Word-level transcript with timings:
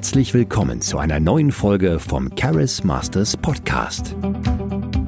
Herzlich 0.00 0.32
willkommen 0.32 0.80
zu 0.80 0.96
einer 0.96 1.20
neuen 1.20 1.52
Folge 1.52 1.98
vom 1.98 2.34
Charis 2.34 2.84
Masters 2.84 3.36
Podcast. 3.36 4.16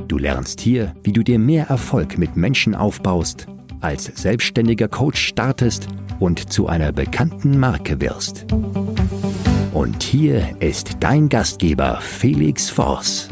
Du 0.06 0.18
lernst 0.18 0.60
hier, 0.60 0.92
wie 1.02 1.14
du 1.14 1.22
dir 1.22 1.38
mehr 1.38 1.68
Erfolg 1.68 2.18
mit 2.18 2.36
Menschen 2.36 2.74
aufbaust, 2.74 3.46
als 3.80 4.04
selbstständiger 4.04 4.88
Coach 4.88 5.18
startest 5.18 5.88
und 6.20 6.52
zu 6.52 6.66
einer 6.66 6.92
bekannten 6.92 7.58
Marke 7.58 8.02
wirst. 8.02 8.44
Und 9.72 10.02
hier 10.02 10.56
ist 10.60 10.98
dein 11.00 11.30
Gastgeber 11.30 11.98
Felix 12.02 12.68
Voss. 12.68 13.30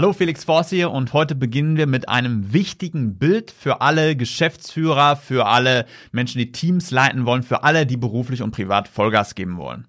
Hallo, 0.00 0.14
Felix 0.14 0.44
Voss 0.44 0.70
hier 0.70 0.92
und 0.92 1.12
heute 1.12 1.34
beginnen 1.34 1.76
wir 1.76 1.86
mit 1.86 2.08
einem 2.08 2.54
wichtigen 2.54 3.18
Bild 3.18 3.50
für 3.50 3.82
alle 3.82 4.16
Geschäftsführer, 4.16 5.14
für 5.14 5.44
alle 5.44 5.84
Menschen, 6.10 6.38
die 6.38 6.52
Teams 6.52 6.90
leiten 6.90 7.26
wollen, 7.26 7.42
für 7.42 7.64
alle, 7.64 7.84
die 7.84 7.98
beruflich 7.98 8.40
und 8.40 8.50
privat 8.50 8.88
Vollgas 8.88 9.34
geben 9.34 9.58
wollen. 9.58 9.86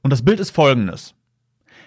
Und 0.00 0.08
das 0.08 0.24
Bild 0.24 0.40
ist 0.40 0.52
folgendes. 0.52 1.12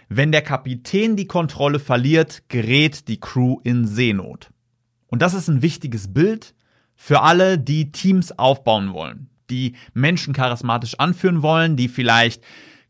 Wenn 0.10 0.32
der 0.32 0.44
Kapitän 0.44 1.16
die 1.16 1.26
Kontrolle 1.26 1.80
verliert, 1.80 2.44
gerät 2.50 3.08
die 3.08 3.20
Crew 3.20 3.58
in 3.64 3.88
Seenot. 3.88 4.52
Und 5.08 5.24
das 5.24 5.34
ist 5.34 5.48
ein 5.48 5.64
wichtiges 5.64 6.14
Bild 6.14 6.54
für 6.96 7.24
alle, 7.24 7.58
die 7.58 7.92
Teams 7.92 8.38
aufbauen 8.38 8.94
wollen, 8.94 9.32
die 9.50 9.76
Menschen 9.96 10.36
charismatisch 10.36 11.00
anführen 11.00 11.42
wollen, 11.42 11.78
die 11.78 11.88
vielleicht 11.88 12.44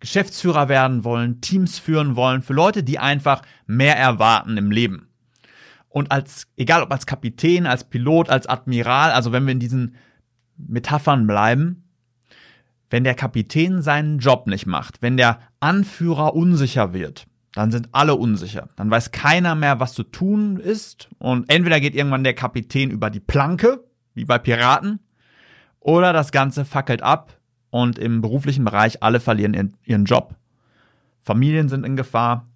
Geschäftsführer 0.03 0.67
werden 0.67 1.05
wollen, 1.05 1.39
Teams 1.39 1.79
führen 1.79 2.17
wollen, 2.17 2.41
für 2.41 2.51
Leute, 2.51 2.83
die 2.83 2.99
einfach 2.99 3.41
mehr 3.67 3.95
erwarten 3.95 4.57
im 4.57 4.69
Leben. 4.69 5.07
Und 5.87 6.11
als, 6.11 6.47
egal 6.57 6.83
ob 6.83 6.91
als 6.91 7.05
Kapitän, 7.05 7.65
als 7.65 7.85
Pilot, 7.85 8.29
als 8.29 8.45
Admiral, 8.45 9.11
also 9.11 9.31
wenn 9.31 9.45
wir 9.45 9.53
in 9.53 9.61
diesen 9.61 9.95
Metaphern 10.57 11.25
bleiben, 11.25 11.85
wenn 12.89 13.05
der 13.05 13.15
Kapitän 13.15 13.81
seinen 13.81 14.19
Job 14.19 14.45
nicht 14.45 14.65
macht, 14.65 15.01
wenn 15.01 15.15
der 15.15 15.39
Anführer 15.61 16.35
unsicher 16.35 16.91
wird, 16.91 17.25
dann 17.53 17.71
sind 17.71 17.87
alle 17.93 18.15
unsicher. 18.15 18.67
Dann 18.75 18.91
weiß 18.91 19.11
keiner 19.11 19.55
mehr, 19.55 19.79
was 19.79 19.93
zu 19.93 20.03
tun 20.03 20.57
ist. 20.57 21.07
Und 21.17 21.49
entweder 21.49 21.79
geht 21.79 21.95
irgendwann 21.95 22.25
der 22.25 22.33
Kapitän 22.33 22.91
über 22.91 23.09
die 23.09 23.21
Planke, 23.21 23.85
wie 24.15 24.25
bei 24.25 24.37
Piraten, 24.37 24.99
oder 25.79 26.11
das 26.11 26.33
Ganze 26.33 26.65
fackelt 26.65 27.01
ab 27.01 27.37
und 27.73 27.97
im 27.97 28.21
beruflichen 28.21 28.65
Bereich 28.65 29.01
alle 29.01 29.19
verlieren 29.19 29.73
ihren, 29.83 30.05
Job. 30.05 30.35
Familien 31.21 31.69
sind 31.69 31.83
in 31.87 31.95
Gefahr. 31.95 32.47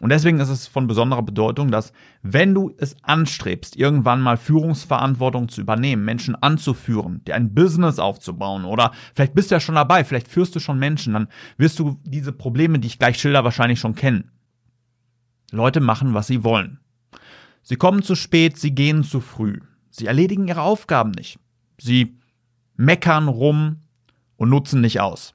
Und 0.00 0.10
deswegen 0.10 0.40
ist 0.40 0.48
es 0.48 0.66
von 0.66 0.88
besonderer 0.88 1.22
Bedeutung, 1.22 1.70
dass 1.70 1.92
wenn 2.22 2.54
du 2.54 2.74
es 2.76 2.96
anstrebst, 3.04 3.76
irgendwann 3.76 4.20
mal 4.20 4.36
Führungsverantwortung 4.36 5.48
zu 5.48 5.60
übernehmen, 5.60 6.04
Menschen 6.04 6.34
anzuführen, 6.34 7.22
dir 7.24 7.36
ein 7.36 7.54
Business 7.54 8.00
aufzubauen 8.00 8.64
oder 8.64 8.90
vielleicht 9.14 9.34
bist 9.34 9.50
du 9.50 9.54
ja 9.54 9.60
schon 9.60 9.76
dabei, 9.76 10.02
vielleicht 10.02 10.26
führst 10.26 10.56
du 10.56 10.60
schon 10.60 10.80
Menschen, 10.80 11.12
dann 11.12 11.28
wirst 11.56 11.78
du 11.78 12.00
diese 12.02 12.32
Probleme, 12.32 12.80
die 12.80 12.88
ich 12.88 12.98
gleich 12.98 13.20
schilder, 13.20 13.44
wahrscheinlich 13.44 13.78
schon 13.78 13.94
kennen. 13.94 14.32
Leute 15.52 15.78
machen, 15.78 16.14
was 16.14 16.26
sie 16.26 16.42
wollen. 16.42 16.80
Sie 17.62 17.76
kommen 17.76 18.02
zu 18.02 18.16
spät, 18.16 18.58
sie 18.58 18.74
gehen 18.74 19.04
zu 19.04 19.20
früh. 19.20 19.60
Sie 19.90 20.06
erledigen 20.06 20.48
ihre 20.48 20.62
Aufgaben 20.62 21.12
nicht. 21.12 21.38
Sie 21.80 22.18
meckern 22.76 23.28
rum, 23.28 23.82
und 24.38 24.48
nutzen 24.48 24.80
nicht 24.80 25.00
aus. 25.00 25.34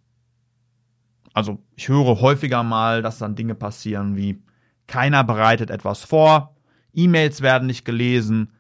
Also 1.34 1.60
ich 1.76 1.88
höre 1.88 2.22
häufiger 2.22 2.64
mal, 2.64 3.04
dass 3.04 3.20
dann 3.20 3.36
Dinge 3.36 3.54
passieren 3.54 4.16
wie 4.16 4.42
keiner 4.88 5.24
bereitet 5.24 5.70
etwas 5.70 6.04
vor, 6.04 6.56
E-Mails 6.94 7.42
werden 7.42 7.68
nicht 7.68 7.86
gelesen 7.86 8.52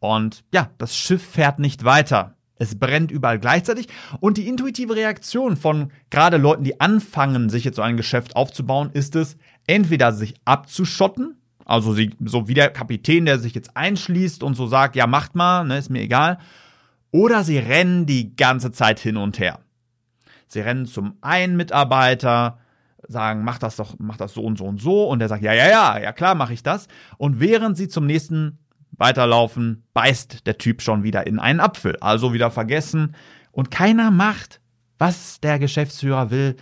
und 0.00 0.44
ja, 0.52 0.70
das 0.78 0.96
Schiff 0.96 1.22
fährt 1.22 1.58
nicht 1.58 1.84
weiter. 1.84 2.36
Es 2.56 2.78
brennt 2.78 3.10
überall 3.10 3.38
gleichzeitig 3.38 3.88
und 4.20 4.36
die 4.36 4.46
intuitive 4.46 4.94
Reaktion 4.94 5.56
von 5.56 5.90
gerade 6.10 6.36
Leuten, 6.36 6.64
die 6.64 6.80
anfangen, 6.80 7.50
sich 7.50 7.64
jetzt 7.64 7.76
so 7.76 7.82
ein 7.82 7.96
Geschäft 7.96 8.36
aufzubauen, 8.36 8.90
ist 8.92 9.16
es, 9.16 9.36
entweder 9.66 10.12
sich 10.12 10.34
abzuschotten, 10.44 11.36
also 11.64 11.92
sie, 11.92 12.10
so 12.24 12.48
wie 12.48 12.54
der 12.54 12.70
Kapitän, 12.70 13.26
der 13.26 13.38
sich 13.38 13.54
jetzt 13.54 13.76
einschließt 13.76 14.42
und 14.42 14.54
so 14.54 14.66
sagt, 14.66 14.94
ja, 14.94 15.06
macht 15.06 15.34
mal, 15.34 15.64
ne, 15.64 15.78
ist 15.78 15.90
mir 15.90 16.02
egal, 16.02 16.38
oder 17.10 17.42
sie 17.44 17.58
rennen 17.58 18.06
die 18.06 18.36
ganze 18.36 18.72
Zeit 18.72 19.00
hin 19.00 19.16
und 19.16 19.38
her. 19.38 19.60
Sie 20.52 20.60
rennen 20.60 20.86
zum 20.86 21.16
einen 21.22 21.56
Mitarbeiter, 21.56 22.58
sagen, 23.08 23.42
mach 23.42 23.58
das 23.58 23.76
doch, 23.76 23.94
mach 23.98 24.16
das 24.16 24.34
so 24.34 24.42
und 24.42 24.58
so 24.58 24.64
und 24.66 24.80
so. 24.80 25.08
Und 25.08 25.18
der 25.18 25.28
sagt, 25.28 25.42
ja, 25.42 25.54
ja, 25.54 25.68
ja, 25.68 25.98
ja 25.98 26.12
klar, 26.12 26.34
mache 26.34 26.52
ich 26.52 26.62
das. 26.62 26.88
Und 27.16 27.40
während 27.40 27.76
sie 27.76 27.88
zum 27.88 28.06
nächsten 28.06 28.58
weiterlaufen, 28.92 29.84
beißt 29.94 30.46
der 30.46 30.58
Typ 30.58 30.82
schon 30.82 31.02
wieder 31.02 31.26
in 31.26 31.38
einen 31.38 31.60
Apfel. 31.60 31.96
Also 32.00 32.32
wieder 32.32 32.50
vergessen. 32.50 33.14
Und 33.50 33.70
keiner 33.70 34.10
macht, 34.10 34.60
was 34.98 35.40
der 35.40 35.58
Geschäftsführer 35.58 36.30
will. 36.30 36.56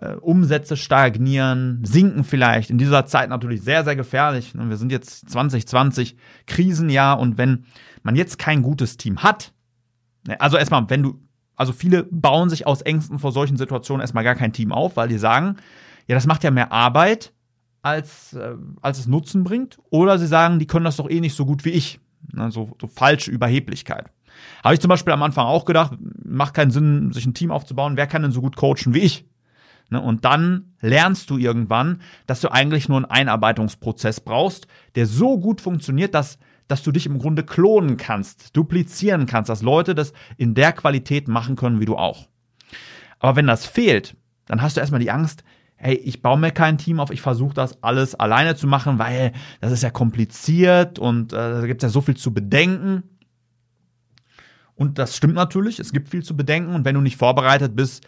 Äh, 0.00 0.14
Umsätze 0.14 0.76
stagnieren, 0.76 1.80
sinken 1.84 2.24
vielleicht. 2.24 2.70
In 2.70 2.78
dieser 2.78 3.06
Zeit 3.06 3.28
natürlich 3.28 3.62
sehr, 3.62 3.84
sehr 3.84 3.96
gefährlich. 3.96 4.52
Wir 4.54 4.76
sind 4.76 4.90
jetzt 4.90 5.30
2020, 5.30 6.16
Krisenjahr. 6.46 7.18
Und 7.18 7.38
wenn 7.38 7.66
man 8.02 8.16
jetzt 8.16 8.38
kein 8.38 8.62
gutes 8.62 8.96
Team 8.96 9.22
hat, 9.22 9.52
ne, 10.26 10.40
also 10.40 10.56
erstmal, 10.56 10.88
wenn 10.90 11.02
du 11.02 11.20
also 11.58 11.72
viele 11.72 12.04
bauen 12.04 12.48
sich 12.48 12.66
aus 12.66 12.82
Ängsten 12.82 13.18
vor 13.18 13.32
solchen 13.32 13.56
Situationen 13.56 14.00
erstmal 14.00 14.22
gar 14.22 14.36
kein 14.36 14.52
Team 14.52 14.72
auf, 14.72 14.96
weil 14.96 15.08
die 15.08 15.18
sagen, 15.18 15.56
ja, 16.06 16.14
das 16.14 16.26
macht 16.26 16.44
ja 16.44 16.52
mehr 16.52 16.72
Arbeit, 16.72 17.32
als, 17.82 18.32
äh, 18.34 18.54
als 18.80 19.00
es 19.00 19.08
Nutzen 19.08 19.42
bringt. 19.42 19.76
Oder 19.90 20.18
sie 20.18 20.28
sagen, 20.28 20.60
die 20.60 20.66
können 20.66 20.84
das 20.84 20.96
doch 20.96 21.10
eh 21.10 21.20
nicht 21.20 21.34
so 21.34 21.44
gut 21.44 21.64
wie 21.64 21.70
ich. 21.70 22.00
Ne, 22.32 22.50
so, 22.52 22.76
so 22.80 22.86
falsche 22.86 23.32
Überheblichkeit. 23.32 24.06
Habe 24.62 24.74
ich 24.74 24.80
zum 24.80 24.88
Beispiel 24.88 25.12
am 25.12 25.22
Anfang 25.22 25.46
auch 25.46 25.64
gedacht, 25.64 25.94
macht 26.24 26.54
keinen 26.54 26.70
Sinn, 26.70 27.12
sich 27.12 27.26
ein 27.26 27.34
Team 27.34 27.50
aufzubauen. 27.50 27.96
Wer 27.96 28.06
kann 28.06 28.22
denn 28.22 28.32
so 28.32 28.40
gut 28.40 28.54
coachen 28.54 28.94
wie 28.94 29.00
ich? 29.00 29.26
Ne, 29.90 30.00
und 30.00 30.24
dann 30.24 30.74
lernst 30.80 31.28
du 31.28 31.38
irgendwann, 31.38 32.00
dass 32.28 32.40
du 32.40 32.52
eigentlich 32.52 32.88
nur 32.88 32.98
einen 32.98 33.06
Einarbeitungsprozess 33.06 34.20
brauchst, 34.20 34.68
der 34.94 35.06
so 35.06 35.38
gut 35.38 35.60
funktioniert, 35.60 36.14
dass 36.14 36.38
dass 36.68 36.82
du 36.82 36.92
dich 36.92 37.06
im 37.06 37.18
Grunde 37.18 37.42
klonen 37.42 37.96
kannst, 37.96 38.56
duplizieren 38.56 39.26
kannst, 39.26 39.48
dass 39.48 39.62
Leute 39.62 39.94
das 39.94 40.12
in 40.36 40.54
der 40.54 40.72
Qualität 40.72 41.26
machen 41.26 41.56
können 41.56 41.80
wie 41.80 41.86
du 41.86 41.96
auch. 41.96 42.28
Aber 43.18 43.36
wenn 43.36 43.46
das 43.46 43.66
fehlt, 43.66 44.16
dann 44.46 44.62
hast 44.62 44.76
du 44.76 44.80
erstmal 44.80 45.00
die 45.00 45.10
Angst, 45.10 45.42
hey, 45.76 45.94
ich 45.94 46.22
baue 46.22 46.38
mir 46.38 46.50
kein 46.50 46.78
Team 46.78 47.00
auf, 47.00 47.10
ich 47.10 47.20
versuche 47.20 47.54
das 47.54 47.82
alles 47.82 48.14
alleine 48.14 48.56
zu 48.56 48.66
machen, 48.66 48.98
weil 48.98 49.32
das 49.60 49.72
ist 49.72 49.82
ja 49.82 49.90
kompliziert 49.90 50.98
und 50.98 51.32
äh, 51.32 51.36
da 51.36 51.66
gibt 51.66 51.82
es 51.82 51.88
ja 51.88 51.92
so 51.92 52.00
viel 52.00 52.16
zu 52.16 52.34
bedenken. 52.34 53.04
Und 54.74 54.98
das 54.98 55.16
stimmt 55.16 55.34
natürlich, 55.34 55.80
es 55.80 55.92
gibt 55.92 56.08
viel 56.08 56.22
zu 56.22 56.36
bedenken 56.36 56.74
und 56.74 56.84
wenn 56.84 56.94
du 56.94 57.00
nicht 57.00 57.16
vorbereitet 57.16 57.74
bist, 57.74 58.06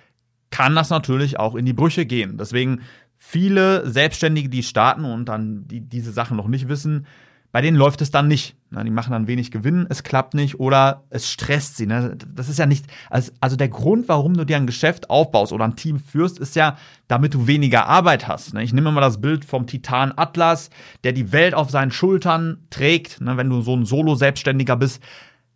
kann 0.50 0.74
das 0.74 0.90
natürlich 0.90 1.38
auch 1.38 1.54
in 1.54 1.64
die 1.64 1.72
Brüche 1.72 2.06
gehen. 2.06 2.36
Deswegen 2.38 2.80
viele 3.16 3.88
Selbstständige, 3.88 4.48
die 4.48 4.62
starten 4.62 5.04
und 5.04 5.26
dann 5.26 5.66
die 5.68 5.80
diese 5.80 6.12
Sachen 6.12 6.36
noch 6.36 6.48
nicht 6.48 6.68
wissen, 6.68 7.06
bei 7.52 7.60
denen 7.60 7.76
läuft 7.76 8.00
es 8.00 8.10
dann 8.10 8.28
nicht. 8.28 8.56
die 8.70 8.90
machen 8.90 9.12
dann 9.12 9.26
wenig 9.26 9.50
Gewinn, 9.50 9.86
es 9.88 10.02
klappt 10.02 10.34
nicht 10.34 10.60
oder 10.60 11.04
es 11.10 11.30
stresst 11.30 11.76
sie. 11.76 11.86
Ne? 11.86 12.16
Das 12.32 12.48
ist 12.48 12.58
ja 12.58 12.66
nicht, 12.66 12.86
also 13.08 13.56
der 13.56 13.68
Grund, 13.68 14.08
warum 14.08 14.34
du 14.34 14.44
dir 14.44 14.56
ein 14.56 14.66
Geschäft 14.66 15.10
aufbaust 15.10 15.52
oder 15.52 15.64
ein 15.64 15.76
Team 15.76 15.98
führst, 15.98 16.38
ist 16.38 16.54
ja, 16.54 16.76
damit 17.08 17.34
du 17.34 17.46
weniger 17.46 17.86
Arbeit 17.86 18.28
hast. 18.28 18.54
Ne? 18.54 18.62
Ich 18.62 18.72
nehme 18.72 18.92
mal 18.92 19.00
das 19.00 19.20
Bild 19.20 19.44
vom 19.44 19.66
Titan 19.66 20.12
Atlas, 20.14 20.70
der 21.02 21.12
die 21.12 21.32
Welt 21.32 21.54
auf 21.54 21.70
seinen 21.70 21.90
Schultern 21.90 22.58
trägt. 22.70 23.20
Ne? 23.20 23.36
Wenn 23.36 23.50
du 23.50 23.62
so 23.62 23.74
ein 23.74 23.84
Solo-Selbstständiger 23.84 24.76
bist, 24.76 25.02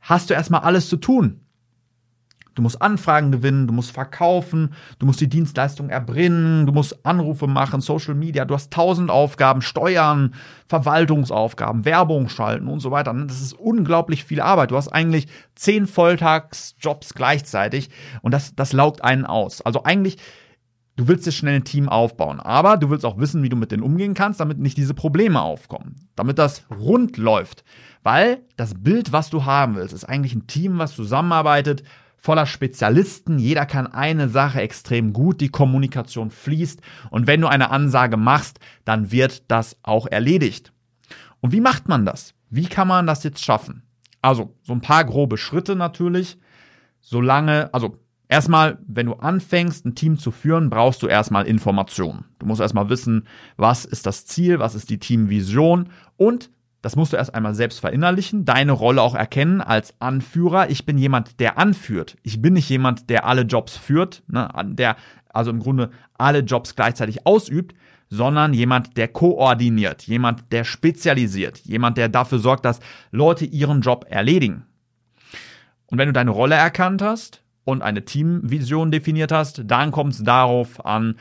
hast 0.00 0.30
du 0.30 0.34
erstmal 0.34 0.62
alles 0.62 0.88
zu 0.88 0.96
tun. 0.96 1.43
Du 2.54 2.62
musst 2.62 2.80
Anfragen 2.80 3.32
gewinnen, 3.32 3.66
du 3.66 3.72
musst 3.72 3.90
verkaufen, 3.90 4.74
du 4.98 5.06
musst 5.06 5.20
die 5.20 5.28
Dienstleistung 5.28 5.90
erbringen, 5.90 6.66
du 6.66 6.72
musst 6.72 7.04
Anrufe 7.04 7.46
machen, 7.46 7.80
Social 7.80 8.14
Media, 8.14 8.44
du 8.44 8.54
hast 8.54 8.72
tausend 8.72 9.10
Aufgaben, 9.10 9.60
Steuern, 9.60 10.34
Verwaltungsaufgaben, 10.68 11.84
Werbung 11.84 12.28
schalten 12.28 12.68
und 12.68 12.80
so 12.80 12.90
weiter. 12.90 13.12
Das 13.12 13.40
ist 13.40 13.54
unglaublich 13.54 14.24
viel 14.24 14.40
Arbeit. 14.40 14.70
Du 14.70 14.76
hast 14.76 14.88
eigentlich 14.88 15.26
zehn 15.56 15.86
Volltagsjobs 15.86 17.14
gleichzeitig 17.14 17.90
und 18.22 18.32
das, 18.32 18.54
das 18.54 18.72
laugt 18.72 19.02
einen 19.02 19.26
aus. 19.26 19.60
Also 19.60 19.82
eigentlich, 19.82 20.18
du 20.96 21.08
willst 21.08 21.26
dir 21.26 21.32
schnell 21.32 21.56
ein 21.56 21.64
Team 21.64 21.88
aufbauen, 21.88 22.38
aber 22.38 22.76
du 22.76 22.88
willst 22.88 23.04
auch 23.04 23.18
wissen, 23.18 23.42
wie 23.42 23.48
du 23.48 23.56
mit 23.56 23.72
denen 23.72 23.82
umgehen 23.82 24.14
kannst, 24.14 24.38
damit 24.38 24.58
nicht 24.58 24.76
diese 24.76 24.94
Probleme 24.94 25.40
aufkommen, 25.40 25.96
damit 26.14 26.38
das 26.38 26.64
rund 26.70 27.16
läuft. 27.16 27.64
Weil 28.04 28.42
das 28.56 28.74
Bild, 28.74 29.12
was 29.12 29.30
du 29.30 29.44
haben 29.44 29.76
willst, 29.76 29.94
ist 29.94 30.04
eigentlich 30.04 30.34
ein 30.34 30.46
Team, 30.46 30.78
was 30.78 30.94
zusammenarbeitet, 30.94 31.82
voller 32.24 32.46
Spezialisten. 32.46 33.38
Jeder 33.38 33.66
kann 33.66 33.86
eine 33.86 34.30
Sache 34.30 34.62
extrem 34.62 35.12
gut. 35.12 35.42
Die 35.42 35.50
Kommunikation 35.50 36.30
fließt. 36.30 36.80
Und 37.10 37.26
wenn 37.26 37.42
du 37.42 37.48
eine 37.48 37.70
Ansage 37.70 38.16
machst, 38.16 38.60
dann 38.86 39.12
wird 39.12 39.50
das 39.50 39.76
auch 39.82 40.06
erledigt. 40.06 40.72
Und 41.42 41.52
wie 41.52 41.60
macht 41.60 41.86
man 41.86 42.06
das? 42.06 42.32
Wie 42.48 42.64
kann 42.64 42.88
man 42.88 43.06
das 43.06 43.24
jetzt 43.24 43.44
schaffen? 43.44 43.82
Also, 44.22 44.54
so 44.62 44.72
ein 44.72 44.80
paar 44.80 45.04
grobe 45.04 45.36
Schritte 45.36 45.76
natürlich. 45.76 46.38
Solange, 47.02 47.68
also 47.74 47.98
erstmal, 48.26 48.78
wenn 48.86 49.04
du 49.04 49.16
anfängst, 49.16 49.84
ein 49.84 49.94
Team 49.94 50.18
zu 50.18 50.30
führen, 50.30 50.70
brauchst 50.70 51.02
du 51.02 51.08
erstmal 51.08 51.46
Informationen. 51.46 52.24
Du 52.38 52.46
musst 52.46 52.62
erstmal 52.62 52.88
wissen, 52.88 53.26
was 53.58 53.84
ist 53.84 54.06
das 54.06 54.24
Ziel, 54.24 54.60
was 54.60 54.74
ist 54.74 54.88
die 54.88 54.98
Teamvision 54.98 55.90
und 56.16 56.48
Das 56.84 56.96
musst 56.96 57.14
du 57.14 57.16
erst 57.16 57.34
einmal 57.34 57.54
selbst 57.54 57.80
verinnerlichen, 57.80 58.44
deine 58.44 58.72
Rolle 58.72 59.00
auch 59.00 59.14
erkennen 59.14 59.62
als 59.62 59.94
Anführer. 60.00 60.68
Ich 60.68 60.84
bin 60.84 60.98
jemand, 60.98 61.40
der 61.40 61.56
anführt. 61.56 62.18
Ich 62.22 62.42
bin 62.42 62.52
nicht 62.52 62.68
jemand, 62.68 63.08
der 63.08 63.24
alle 63.24 63.40
Jobs 63.40 63.74
führt, 63.74 64.22
ne, 64.28 64.50
der 64.66 64.96
also 65.30 65.50
im 65.50 65.60
Grunde 65.60 65.88
alle 66.18 66.40
Jobs 66.40 66.76
gleichzeitig 66.76 67.26
ausübt, 67.26 67.74
sondern 68.10 68.52
jemand, 68.52 68.98
der 68.98 69.08
koordiniert, 69.08 70.02
jemand, 70.02 70.52
der 70.52 70.64
spezialisiert, 70.64 71.60
jemand, 71.60 71.96
der 71.96 72.10
dafür 72.10 72.38
sorgt, 72.38 72.66
dass 72.66 72.80
Leute 73.10 73.46
ihren 73.46 73.80
Job 73.80 74.04
erledigen. 74.10 74.66
Und 75.86 75.96
wenn 75.96 76.08
du 76.08 76.12
deine 76.12 76.32
Rolle 76.32 76.56
erkannt 76.56 77.00
hast 77.00 77.42
und 77.64 77.80
eine 77.80 78.04
Teamvision 78.04 78.90
definiert 78.90 79.32
hast, 79.32 79.62
dann 79.64 79.90
kommt 79.90 80.12
es 80.12 80.22
darauf 80.22 80.84
an, 80.84 81.14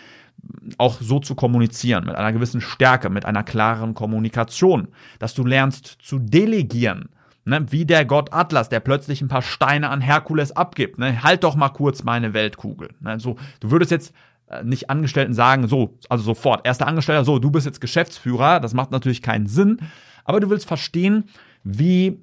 auch 0.78 0.98
so 1.00 1.20
zu 1.20 1.36
kommunizieren, 1.36 2.06
mit 2.06 2.16
einer 2.16 2.34
gewissen 2.34 2.62
Stärke, 2.62 3.10
mit 3.10 3.26
einer 3.26 3.44
klaren 3.44 3.94
Kommunikation, 3.94 4.90
dass 5.20 5.34
du 5.34 5.46
lernst 5.46 5.98
zu 6.02 6.20
delegieren. 6.20 7.10
Ne, 7.46 7.66
wie 7.72 7.86
der 7.86 8.06
Gott 8.06 8.32
Atlas, 8.32 8.70
der 8.70 8.80
plötzlich 8.80 9.22
ein 9.22 9.28
paar 9.28 9.42
Steine 9.42 9.90
an 9.90 10.00
Herkules 10.00 10.56
abgibt. 10.56 10.98
Ne, 10.98 11.24
halt 11.24 11.44
doch 11.44 11.56
mal 11.56 11.70
kurz 11.70 12.04
meine 12.04 12.34
Weltkugel. 12.34 12.92
Ne, 13.02 13.20
so, 13.20 13.36
du 13.60 13.70
würdest 13.70 13.92
jetzt 13.92 14.14
äh, 14.48 14.64
nicht 14.64 14.90
Angestellten 14.90 15.34
sagen, 15.34 15.68
so, 15.68 15.98
also 16.08 16.24
sofort, 16.24 16.66
erster 16.66 16.88
Angestellter, 16.88 17.26
so, 17.26 17.40
du 17.40 17.52
bist 17.52 17.66
jetzt 17.66 17.82
Geschäftsführer, 17.82 18.62
das 18.62 18.74
macht 18.74 18.92
natürlich 18.92 19.22
keinen 19.22 19.48
Sinn, 19.48 19.80
aber 20.24 20.40
du 20.40 20.50
willst 20.50 20.66
verstehen, 20.66 21.26
wie, 21.66 22.22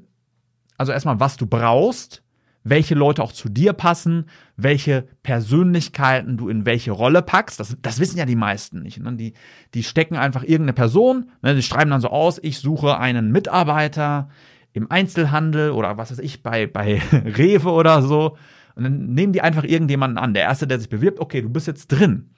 also 0.78 0.92
erstmal, 0.92 1.20
was 1.20 1.36
du 1.36 1.46
brauchst, 1.46 2.22
welche 2.62 2.94
Leute 2.94 3.22
auch 3.22 3.32
zu 3.32 3.48
dir 3.48 3.72
passen, 3.72 4.26
welche 4.56 5.08
Persönlichkeiten 5.22 6.36
du 6.36 6.48
in 6.48 6.66
welche 6.66 6.92
Rolle 6.92 7.22
packst. 7.22 7.58
Das, 7.58 7.76
das 7.80 7.98
wissen 8.00 8.18
ja 8.18 8.26
die 8.26 8.36
meisten 8.36 8.82
nicht. 8.82 9.02
Ne? 9.02 9.14
Die, 9.14 9.32
die 9.74 9.82
stecken 9.82 10.16
einfach 10.16 10.42
irgendeine 10.42 10.74
Person, 10.74 11.30
ne? 11.42 11.54
die 11.54 11.62
schreiben 11.62 11.90
dann 11.90 12.00
so 12.00 12.08
aus, 12.08 12.38
ich 12.42 12.58
suche 12.58 12.98
einen 12.98 13.32
Mitarbeiter 13.32 14.28
im 14.72 14.90
Einzelhandel 14.90 15.70
oder 15.70 15.96
was 15.96 16.10
weiß 16.10 16.18
ich, 16.18 16.42
bei, 16.42 16.66
bei 16.66 17.00
Rewe 17.12 17.70
oder 17.70 18.02
so. 18.02 18.36
Und 18.74 18.84
dann 18.84 19.14
nehmen 19.14 19.32
die 19.32 19.40
einfach 19.40 19.64
irgendjemanden 19.64 20.18
an. 20.18 20.34
Der 20.34 20.44
Erste, 20.44 20.66
der 20.66 20.78
sich 20.78 20.88
bewirbt, 20.88 21.20
okay, 21.20 21.42
du 21.42 21.48
bist 21.48 21.66
jetzt 21.66 21.88
drin. 21.88 22.30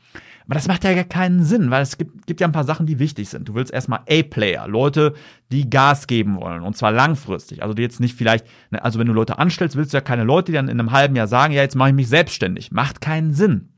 Aber 0.44 0.54
das 0.54 0.68
macht 0.68 0.84
ja 0.84 0.94
gar 0.94 1.04
keinen 1.04 1.44
Sinn, 1.44 1.70
weil 1.70 1.82
es 1.82 1.98
gibt, 1.98 2.26
gibt 2.26 2.40
ja 2.40 2.46
ein 2.46 2.52
paar 2.52 2.64
Sachen, 2.64 2.86
die 2.86 2.98
wichtig 2.98 3.28
sind. 3.28 3.48
Du 3.48 3.54
willst 3.54 3.72
erstmal 3.72 4.00
A-Player, 4.08 4.66
Leute, 4.66 5.14
die 5.50 5.70
Gas 5.70 6.06
geben 6.06 6.36
wollen 6.36 6.62
und 6.62 6.76
zwar 6.76 6.92
langfristig. 6.92 7.62
Also 7.62 7.74
die 7.74 7.82
jetzt 7.82 8.00
nicht 8.00 8.16
vielleicht, 8.16 8.46
ne, 8.70 8.82
also 8.82 8.98
wenn 8.98 9.06
du 9.06 9.12
Leute 9.12 9.38
anstellst, 9.38 9.76
willst 9.76 9.92
du 9.92 9.96
ja 9.96 10.00
keine 10.00 10.24
Leute, 10.24 10.52
die 10.52 10.56
dann 10.56 10.68
in 10.68 10.80
einem 10.80 10.92
halben 10.92 11.16
Jahr 11.16 11.28
sagen, 11.28 11.52
ja, 11.52 11.62
jetzt 11.62 11.76
mache 11.76 11.90
ich 11.90 11.94
mich 11.94 12.08
selbstständig. 12.08 12.72
Macht 12.72 13.00
keinen 13.00 13.32
Sinn. 13.32 13.68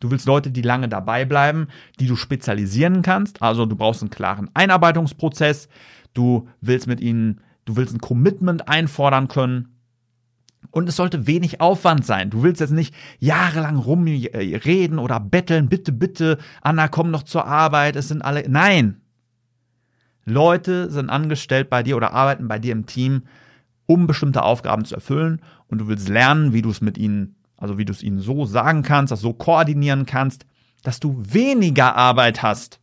Du 0.00 0.10
willst 0.10 0.26
Leute, 0.26 0.50
die 0.50 0.62
lange 0.62 0.88
dabei 0.88 1.24
bleiben, 1.24 1.68
die 1.98 2.06
du 2.06 2.16
spezialisieren 2.16 3.02
kannst. 3.02 3.42
Also 3.42 3.66
du 3.66 3.76
brauchst 3.76 4.02
einen 4.02 4.10
klaren 4.10 4.48
Einarbeitungsprozess. 4.54 5.68
Du 6.14 6.48
willst 6.60 6.86
mit 6.86 7.00
ihnen, 7.00 7.40
du 7.64 7.76
willst 7.76 7.94
ein 7.94 8.00
Commitment 8.00 8.68
einfordern 8.68 9.28
können. 9.28 9.77
Und 10.70 10.88
es 10.88 10.96
sollte 10.96 11.26
wenig 11.26 11.60
Aufwand 11.60 12.04
sein. 12.04 12.30
Du 12.30 12.42
willst 12.42 12.60
jetzt 12.60 12.72
nicht 12.72 12.94
jahrelang 13.18 13.76
rumreden 13.76 14.98
oder 14.98 15.18
betteln, 15.18 15.68
bitte, 15.68 15.92
bitte, 15.92 16.38
Anna, 16.60 16.88
komm 16.88 17.10
noch 17.10 17.22
zur 17.22 17.46
Arbeit, 17.46 17.96
es 17.96 18.08
sind 18.08 18.22
alle. 18.22 18.48
Nein! 18.48 19.00
Leute 20.24 20.90
sind 20.90 21.08
angestellt 21.08 21.70
bei 21.70 21.82
dir 21.82 21.96
oder 21.96 22.12
arbeiten 22.12 22.48
bei 22.48 22.58
dir 22.58 22.72
im 22.72 22.84
Team, 22.84 23.22
um 23.86 24.06
bestimmte 24.06 24.42
Aufgaben 24.42 24.84
zu 24.84 24.94
erfüllen 24.94 25.40
und 25.68 25.78
du 25.78 25.88
willst 25.88 26.08
lernen, 26.08 26.52
wie 26.52 26.60
du 26.60 26.68
es 26.68 26.82
mit 26.82 26.98
ihnen, 26.98 27.36
also 27.56 27.78
wie 27.78 27.86
du 27.86 27.92
es 27.92 28.02
ihnen 28.02 28.18
so 28.18 28.44
sagen 28.44 28.82
kannst, 28.82 29.10
das 29.10 29.22
so 29.22 29.32
koordinieren 29.32 30.04
kannst, 30.04 30.44
dass 30.82 31.00
du 31.00 31.22
weniger 31.26 31.96
Arbeit 31.96 32.42
hast. 32.42 32.80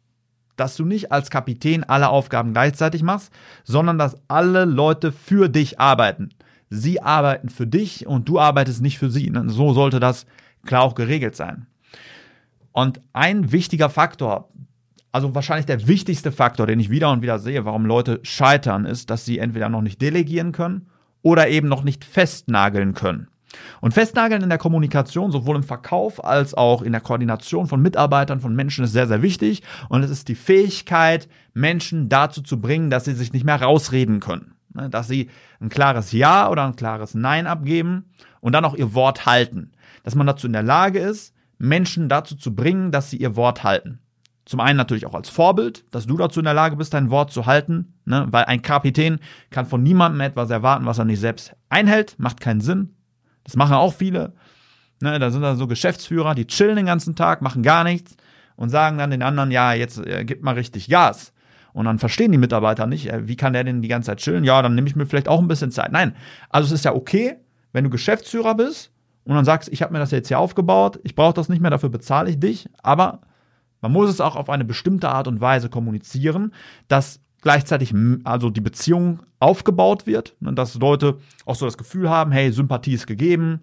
Dass 0.56 0.76
du 0.76 0.86
nicht 0.86 1.12
als 1.12 1.30
Kapitän 1.30 1.84
alle 1.84 2.10
Aufgaben 2.10 2.54
gleichzeitig 2.54 3.04
machst, 3.04 3.32
sondern 3.64 4.00
dass 4.00 4.18
alle 4.28 4.66
Leute 4.66 5.12
für 5.12 5.50
dich 5.50 5.80
arbeiten 5.80 6.30
sie 6.70 7.02
arbeiten 7.02 7.50
für 7.50 7.68
dich 7.68 8.08
und 8.08 8.28
du 8.28 8.40
arbeitest 8.40 8.82
nicht 8.82 8.98
für 8.98 9.10
sie. 9.10 9.30
Ne? 9.30 9.44
So 9.48 9.74
sollte 9.74 10.00
das 10.00 10.26
klar 10.66 10.84
auch 10.84 10.96
geregelt 10.96 11.36
sein. 11.36 11.68
Und 12.72 13.00
ein 13.14 13.52
wichtiger 13.52 13.90
Faktor, 13.90 14.50
also 15.12 15.34
wahrscheinlich 15.34 15.66
der 15.66 15.88
wichtigste 15.88 16.32
Faktor, 16.32 16.68
den 16.68 16.80
ich 16.80 16.90
wieder 16.90 17.12
und 17.12 17.22
wieder 17.22 17.40
sehe, 17.40 17.64
warum 17.64 17.86
Leute 17.86 18.20
scheitern, 18.24 18.86
ist, 18.86 19.10
dass 19.10 19.24
sie 19.24 19.40
entweder 19.40 19.70
noch 19.70 19.82
nicht 19.82 20.02
delegieren 20.02 20.52
können 20.52 20.88
oder 21.22 21.48
eben 21.48 21.70
noch 21.70 21.84
nicht 21.84 22.04
festnageln 22.04 22.94
können. 22.94 23.28
Und 23.80 23.94
Festnageln 23.94 24.44
in 24.44 24.50
der 24.50 24.58
Kommunikation, 24.58 25.32
sowohl 25.32 25.56
im 25.56 25.64
Verkauf 25.64 26.24
als 26.24 26.54
auch 26.54 26.82
in 26.82 26.92
der 26.92 27.02
Koordination 27.02 27.68
von 27.68 27.82
Mitarbeitern, 27.82 28.42
von 28.42 28.56
Menschen, 28.56 28.84
ist 28.84 28.92
sehr, 28.92 29.08
sehr 29.08 29.22
wichtig. 29.22 29.64
Und 29.88 30.04
es 30.04 30.12
ist 30.12 30.28
die 30.28 30.36
Fähigkeit, 30.36 31.30
Menschen 31.54 32.10
dazu 32.10 32.42
zu 32.42 32.60
bringen, 32.60 32.90
dass 32.90 33.06
sie 33.06 33.14
sich 33.14 33.32
nicht 33.32 33.46
mehr 33.46 33.62
rausreden 33.62 34.20
können. 34.20 34.55
Ne, 34.76 34.90
dass 34.90 35.08
sie 35.08 35.30
ein 35.62 35.70
klares 35.70 36.12
Ja 36.12 36.50
oder 36.50 36.66
ein 36.66 36.76
klares 36.76 37.14
Nein 37.14 37.48
abgeben 37.48 38.12
und 38.42 38.52
dann 38.52 38.66
auch 38.66 38.76
ihr 38.76 38.94
Wort 38.94 39.26
halten. 39.26 39.72
Dass 40.04 40.16
man 40.16 40.28
dazu 40.28 40.48
in 40.48 40.54
der 40.54 40.64
Lage 40.64 41.00
ist, 41.00 41.34
Menschen 41.58 42.10
dazu 42.10 42.36
zu 42.36 42.54
bringen, 42.54 42.92
dass 42.92 43.10
sie 43.10 43.18
ihr 43.18 43.38
Wort 43.38 43.64
halten. 43.64 44.00
Zum 44.44 44.60
einen 44.60 44.78
natürlich 44.78 45.06
auch 45.06 45.16
als 45.16 45.30
Vorbild, 45.30 45.86
dass 45.92 46.08
du 46.08 46.18
dazu 46.18 46.42
in 46.42 46.44
der 46.44 46.54
Lage 46.54 46.76
bist, 46.76 46.94
dein 46.94 47.10
Wort 47.10 47.32
zu 47.32 47.46
halten, 47.46 47.96
ne? 48.04 48.28
weil 48.30 48.46
ein 48.46 48.62
Kapitän 48.62 49.20
kann 49.50 49.66
von 49.66 49.82
niemandem 49.82 50.22
etwas 50.22 50.50
erwarten, 50.50 50.86
was 50.86 51.00
er 51.00 51.06
nicht 51.06 51.22
selbst 51.22 51.56
einhält, 51.70 52.16
macht 52.20 52.42
keinen 52.42 52.62
Sinn. 52.62 52.96
Das 53.46 53.56
machen 53.56 53.74
auch 53.76 53.94
viele. 53.94 54.34
Ne? 55.02 55.18
Da 55.20 55.32
sind 55.32 55.42
dann 55.42 55.58
so 55.58 55.68
Geschäftsführer, 55.68 56.36
die 56.36 56.48
chillen 56.48 56.76
den 56.76 56.86
ganzen 56.86 57.16
Tag, 57.16 57.42
machen 57.42 57.64
gar 57.64 57.86
nichts 57.86 58.18
und 58.58 58.70
sagen 58.70 58.98
dann 58.98 59.10
den 59.10 59.24
anderen, 59.24 59.52
ja, 59.52 59.74
jetzt 59.74 59.98
äh, 60.06 60.26
gib 60.26 60.44
mal 60.44 60.56
richtig 60.56 60.90
Gas. 60.90 61.34
Und 61.76 61.84
dann 61.84 62.00
verstehen 62.00 62.32
die 62.32 62.38
Mitarbeiter 62.38 62.88
nicht, 62.88 63.12
äh, 63.12 63.28
wie 63.28 63.36
kann 63.36 63.52
der 63.52 63.66
denn 63.66 63.82
die 63.82 63.90
ganze 63.90 64.08
Zeit 64.08 64.20
chillen? 64.20 64.46
Ja, 64.46 64.62
dann 64.62 64.76
nehme 64.76 64.88
ich 64.88 64.96
mir 64.96 65.06
vielleicht 65.06 65.28
auch 65.28 65.42
ein 65.42 65.50
bisschen 65.50 65.72
Zeit. 65.72 65.92
Nein, 65.92 66.16
also 66.50 66.68
es 66.68 66.72
ist 66.72 66.86
ja 66.86 66.96
okay, 66.96 67.36
wenn 67.74 67.84
du 67.84 67.90
Geschäftsführer 67.90 68.56
bist 68.56 68.92
und 69.26 69.36
dann 69.36 69.44
sagst, 69.44 69.68
ich 69.68 69.82
habe 69.82 69.92
mir 69.92 70.00
das 70.00 70.12
jetzt 70.12 70.30
hier 70.30 70.40
aufgebaut, 70.40 71.02
ich 71.04 71.16
brauche 71.16 71.34
das 71.34 71.50
nicht 71.50 71.62
mehr, 71.62 71.72
dafür 71.72 71.90
bezahle 71.90 72.30
ich 72.30 72.40
dich, 72.40 72.70
aber 72.82 73.20
man 73.82 73.92
muss 73.92 74.10
es 74.10 74.22
auch 74.22 74.38
auf 74.38 74.50
eine 74.50 74.64
bestimmte 74.64 75.10
Art 75.10 75.28
und 75.28 75.42
Weise 75.42 75.68
kommunizieren, 75.68 76.54
dass 76.88 77.20
gleichzeitig 77.42 77.94
also 78.24 78.50
die 78.50 78.62
Beziehung 78.62 79.24
aufgebaut 79.40 80.08
wird, 80.08 80.34
und 80.40 80.48
ne, 80.48 80.54
dass 80.54 80.76
Leute 80.76 81.18
auch 81.46 81.56
so 81.56 81.66
das 81.66 81.78
Gefühl 81.78 82.10
haben, 82.10 82.32
hey, 82.32 82.54
Sympathie 82.54 82.94
ist 82.94 83.06
gegeben, 83.06 83.60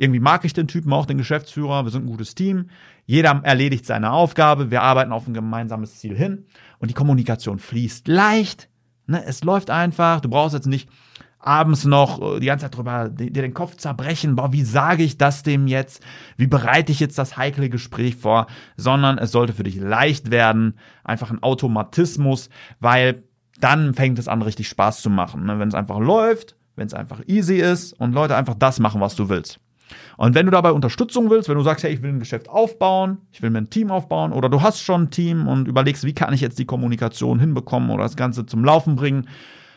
irgendwie 0.00 0.20
mag 0.20 0.46
ich 0.46 0.54
den 0.54 0.66
Typen 0.66 0.94
auch, 0.94 1.04
den 1.04 1.18
Geschäftsführer, 1.18 1.84
wir 1.84 1.90
sind 1.90 2.04
ein 2.04 2.10
gutes 2.10 2.34
Team, 2.34 2.70
jeder 3.04 3.42
erledigt 3.44 3.84
seine 3.84 4.12
Aufgabe, 4.12 4.70
wir 4.70 4.80
arbeiten 4.80 5.12
auf 5.12 5.26
ein 5.26 5.34
gemeinsames 5.34 5.98
Ziel 5.98 6.16
hin 6.16 6.46
und 6.78 6.88
die 6.88 6.94
Kommunikation 6.94 7.58
fließt 7.58 8.08
leicht. 8.08 8.70
Ne? 9.06 9.22
Es 9.26 9.44
läuft 9.44 9.68
einfach. 9.68 10.22
Du 10.22 10.30
brauchst 10.30 10.54
jetzt 10.54 10.66
nicht 10.66 10.88
abends 11.38 11.84
noch 11.84 12.36
äh, 12.36 12.40
die 12.40 12.46
ganze 12.46 12.64
Zeit 12.64 12.76
drüber 12.76 13.10
dir 13.10 13.42
den 13.42 13.52
Kopf 13.52 13.76
zerbrechen, 13.76 14.36
boah, 14.36 14.54
wie 14.54 14.62
sage 14.62 15.02
ich 15.02 15.18
das 15.18 15.42
dem 15.42 15.66
jetzt? 15.66 16.02
Wie 16.38 16.46
bereite 16.46 16.92
ich 16.92 17.00
jetzt 17.00 17.18
das 17.18 17.36
heikle 17.36 17.68
Gespräch 17.68 18.16
vor? 18.16 18.46
Sondern 18.78 19.18
es 19.18 19.32
sollte 19.32 19.52
für 19.52 19.64
dich 19.64 19.76
leicht 19.76 20.30
werden, 20.30 20.78
einfach 21.04 21.30
ein 21.30 21.42
Automatismus, 21.42 22.48
weil 22.78 23.24
dann 23.60 23.92
fängt 23.92 24.18
es 24.18 24.28
an, 24.28 24.40
richtig 24.40 24.66
Spaß 24.68 25.02
zu 25.02 25.10
machen. 25.10 25.44
Ne? 25.44 25.58
Wenn 25.58 25.68
es 25.68 25.74
einfach 25.74 25.98
läuft, 25.98 26.56
wenn 26.76 26.86
es 26.86 26.94
einfach 26.94 27.20
easy 27.26 27.56
ist 27.56 27.92
und 27.92 28.14
Leute 28.14 28.34
einfach 28.34 28.54
das 28.54 28.78
machen, 28.80 29.02
was 29.02 29.14
du 29.14 29.28
willst. 29.28 29.60
Und 30.16 30.34
wenn 30.34 30.46
du 30.46 30.52
dabei 30.52 30.72
Unterstützung 30.72 31.30
willst, 31.30 31.48
wenn 31.48 31.56
du 31.56 31.62
sagst, 31.62 31.84
hey, 31.84 31.92
ich 31.92 32.02
will 32.02 32.10
ein 32.10 32.18
Geschäft 32.18 32.48
aufbauen, 32.48 33.18
ich 33.32 33.42
will 33.42 33.50
mir 33.50 33.58
ein 33.58 33.70
Team 33.70 33.90
aufbauen 33.90 34.32
oder 34.32 34.48
du 34.48 34.62
hast 34.62 34.80
schon 34.80 35.04
ein 35.04 35.10
Team 35.10 35.48
und 35.48 35.68
überlegst, 35.68 36.04
wie 36.04 36.14
kann 36.14 36.32
ich 36.32 36.40
jetzt 36.40 36.58
die 36.58 36.66
Kommunikation 36.66 37.40
hinbekommen 37.40 37.90
oder 37.90 38.02
das 38.04 38.16
Ganze 38.16 38.46
zum 38.46 38.64
Laufen 38.64 38.96
bringen, 38.96 39.26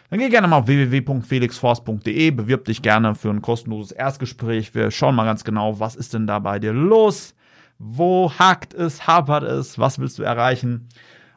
dann 0.10 0.20
geh 0.20 0.30
gerne 0.30 0.48
mal 0.48 0.58
auf 0.58 0.68
www.felixforce.de, 0.68 2.30
bewirb 2.32 2.66
dich 2.66 2.84
gerne 2.84 3.16
für 3.16 3.32
ein 3.32 3.42
kostenloses 3.42 3.92
Erstgespräch. 3.92 4.76
Wir 4.76 4.92
schauen 4.92 5.16
mal 5.16 5.26
ganz 5.26 5.44
genau, 5.44 5.80
was 5.80 5.96
ist 5.96 6.14
denn 6.14 6.28
da 6.28 6.38
bei 6.38 6.60
dir 6.60 6.72
los? 6.72 7.34
Wo 7.80 8.32
hakt 8.38 8.76
es, 8.76 9.08
hapert 9.08 9.44
es, 9.44 9.80
was 9.80 9.98
willst 9.98 10.20
du 10.20 10.24
erreichen? 10.24 10.88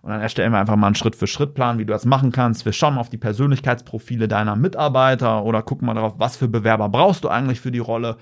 Und 0.03 0.11
dann 0.11 0.21
erstellen 0.21 0.53
wir 0.53 0.59
einfach 0.59 0.77
mal 0.77 0.89
einen 0.89 0.95
Schritt-für-Schritt-Plan, 0.95 1.79
wie 1.79 1.85
du 1.85 1.93
das 1.93 2.05
machen 2.05 2.33
kannst. 2.33 2.65
Wir 2.65 2.73
schauen 2.73 2.95
mal 2.95 3.01
auf 3.01 3.09
die 3.09 3.17
Persönlichkeitsprofile 3.17 4.29
deiner 4.29 4.57
Mitarbeiter 4.57 5.43
oder 5.43 5.63
gucken 5.63 5.87
mal 5.87 5.95
darauf, 5.95 6.15
was 6.19 6.37
für 6.37 6.47
Bewerber 6.47 6.89
brauchst 6.89 7.25
du 7.25 7.29
eigentlich 7.29 7.61
für 7.61 7.73
die 7.73 7.79
Rolle 7.79 8.17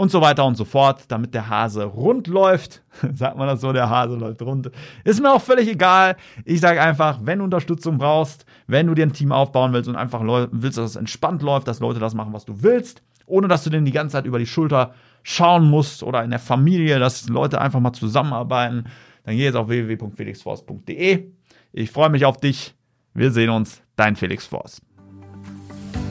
und 0.00 0.10
so 0.10 0.22
weiter 0.22 0.46
und 0.46 0.56
so 0.56 0.64
fort, 0.64 1.04
damit 1.08 1.34
der 1.34 1.50
Hase 1.50 1.84
rund 1.84 2.26
läuft. 2.26 2.82
Sagt 3.14 3.36
man 3.36 3.46
das 3.46 3.60
so, 3.60 3.70
der 3.70 3.90
Hase 3.90 4.16
läuft 4.16 4.40
rund. 4.40 4.70
Ist 5.04 5.20
mir 5.20 5.30
auch 5.30 5.42
völlig 5.42 5.68
egal. 5.68 6.16
Ich 6.46 6.62
sage 6.62 6.80
einfach, 6.80 7.18
wenn 7.22 7.40
du 7.40 7.44
Unterstützung 7.44 7.98
brauchst, 7.98 8.46
wenn 8.66 8.86
du 8.86 8.94
dir 8.94 9.04
ein 9.04 9.12
Team 9.12 9.30
aufbauen 9.30 9.74
willst 9.74 9.90
und 9.90 9.96
einfach 9.96 10.22
willst, 10.52 10.78
dass 10.78 10.92
es 10.92 10.96
entspannt 10.96 11.42
läuft, 11.42 11.68
dass 11.68 11.80
Leute 11.80 12.00
das 12.00 12.14
machen, 12.14 12.32
was 12.32 12.46
du 12.46 12.62
willst, 12.62 13.02
ohne 13.26 13.46
dass 13.46 13.62
du 13.62 13.68
denen 13.68 13.84
die 13.84 13.92
ganze 13.92 14.14
Zeit 14.14 14.24
über 14.24 14.38
die 14.38 14.46
Schulter 14.46 14.94
schauen 15.22 15.68
musst 15.68 16.02
oder 16.02 16.24
in 16.24 16.30
der 16.30 16.38
Familie, 16.38 16.98
dass 16.98 17.28
Leute 17.28 17.60
einfach 17.60 17.80
mal 17.80 17.92
zusammenarbeiten, 17.92 18.84
dann 19.24 19.36
geh 19.36 19.44
jetzt 19.44 19.56
auf 19.56 19.68
www.felixforce.de. 19.68 21.26
Ich 21.74 21.90
freue 21.90 22.08
mich 22.08 22.24
auf 22.24 22.38
dich. 22.38 22.74
Wir 23.12 23.30
sehen 23.32 23.50
uns. 23.50 23.82
Dein 23.96 24.16
Felix 24.16 24.46
Force. 24.46 24.80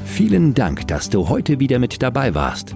Vielen 0.05 0.53
Dank, 0.53 0.87
dass 0.87 1.09
du 1.09 1.27
heute 1.27 1.59
wieder 1.59 1.79
mit 1.79 2.03
dabei 2.03 2.35
warst. 2.35 2.75